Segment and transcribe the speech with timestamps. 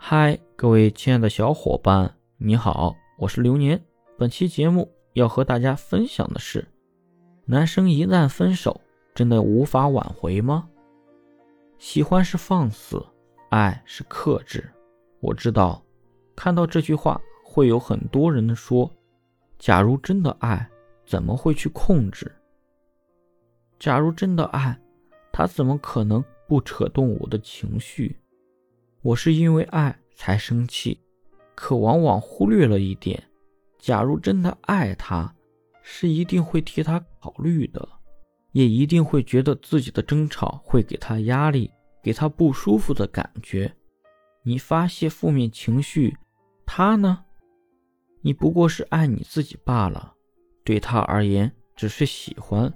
[0.00, 3.78] 嗨，各位亲爱的小伙伴，你好，我是流年。
[4.16, 6.66] 本期节目要和大家分享的是：
[7.44, 8.80] 男生一旦分手，
[9.12, 10.66] 真的无法挽回吗？
[11.78, 13.04] 喜欢是放肆，
[13.50, 14.66] 爱是克制。
[15.20, 15.82] 我知道，
[16.34, 18.90] 看到这句话，会有很多人说：
[19.58, 20.66] 假如真的爱，
[21.04, 22.32] 怎么会去控制？
[23.78, 24.80] 假如真的爱，
[25.32, 28.16] 他怎么可能不扯动我的情绪？
[29.02, 31.00] 我是因为爱才生气，
[31.54, 33.22] 可往往忽略了一点：
[33.78, 35.34] 假如真的爱他，
[35.82, 37.88] 是一定会替他考虑的，
[38.52, 41.70] 也一定会觉得自己的争吵会给他压力，
[42.02, 43.72] 给他不舒服的感觉。
[44.42, 46.16] 你发泄负面情绪，
[46.66, 47.24] 他呢？
[48.20, 50.14] 你不过是爱你自己罢了，
[50.64, 52.72] 对他而言只是喜欢。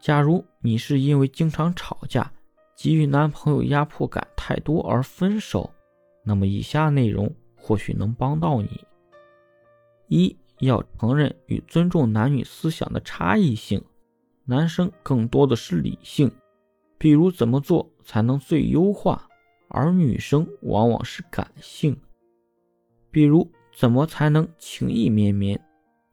[0.00, 2.32] 假如你是因为经常吵架，
[2.82, 5.70] 给予男朋友压迫感太多而分手，
[6.24, 8.70] 那么以下内容或许能帮到你：
[10.08, 13.84] 一要承认与尊重男女思想的差异性，
[14.46, 16.32] 男生更多的是理性，
[16.96, 19.28] 比如怎么做才能最优化；
[19.68, 21.94] 而女生往往是感性，
[23.10, 25.60] 比如怎么才能情意绵绵。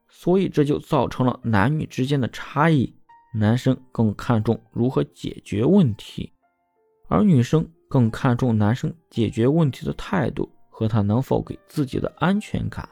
[0.09, 2.94] 所以这就造成了男女之间的差异，
[3.34, 6.34] 男生更看重如何解决问题。
[7.08, 12.88] 而女生更看重男生解决问题的态度和他能否给自己的安全感。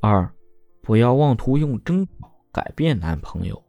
[0.00, 0.32] 二，
[0.80, 3.62] 不要妄图用争吵改变男朋友。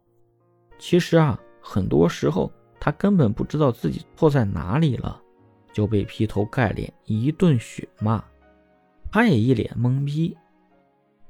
[0.78, 5.20] 其实啊，很多时候他根本不知道自己错在哪里了，
[5.72, 8.24] 就被劈头盖脸一顿血骂，
[9.10, 10.36] 他也一脸懵逼，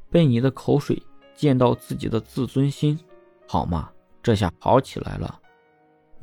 [0.09, 1.03] 被你的口水
[1.35, 2.99] 溅到自己的自尊心，
[3.47, 3.91] 好吗？
[4.23, 5.41] 这下好起来了。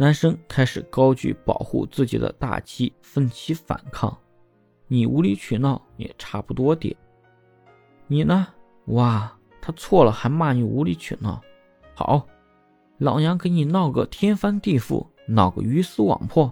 [0.02, 4.18] 男生开始高举保护自己的大旗，奋起反抗。
[4.88, 6.96] 你无理取闹也差不多点。
[8.08, 8.48] 你呢？
[8.86, 11.42] 哇，他错了还骂你无理取闹。
[11.94, 12.26] 好，
[12.98, 16.50] 老娘给你闹个天翻地覆，闹个鱼死网破。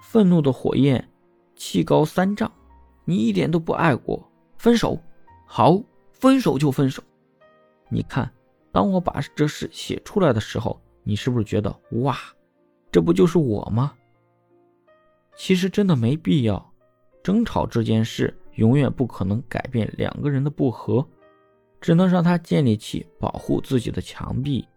[0.00, 1.10] 愤怒的火焰，
[1.56, 2.48] 气高三丈。
[3.04, 4.96] 你一点都不爱我，分手。
[5.48, 7.02] 好，分手就分手。
[7.88, 8.32] 你看，
[8.70, 12.16] 当我把这事写出来的时候，你是不是觉得哇？
[12.92, 13.94] 这不就是我吗？
[15.34, 16.72] 其实真的没必要，
[17.22, 21.04] 争吵这件事永远不可能改变两个人的不和，
[21.80, 24.68] 只能让他建立起保护自己的墙壁，